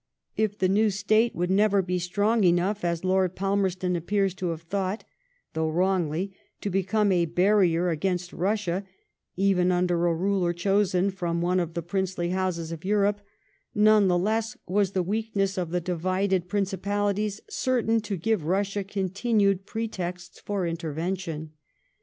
[0.35, 4.63] If the new State would never be strong enough, as Lord Palmerston appears to have
[4.63, 5.03] thought—
[5.53, 8.83] though wrongly— to become a barrier against Russia,
[9.37, 13.21] even under a ruler chosen from one of the princely Itottses of Europe;
[13.75, 19.67] none the less was the weakness of the divided Principalities certain to give Bussia continued
[19.67, 21.51] pretexts for intervention.